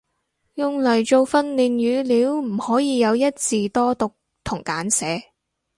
[0.55, 4.11] 用嚟做訓練語料唔可以有一字多讀
[4.43, 5.21] 同簡寫